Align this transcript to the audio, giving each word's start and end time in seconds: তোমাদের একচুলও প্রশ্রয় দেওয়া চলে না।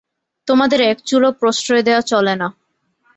তোমাদের 0.47 0.79
একচুলও 0.83 1.29
প্রশ্রয় 1.31 1.83
দেওয়া 1.83 2.01
চলে 2.01 2.33
না। 2.35 2.47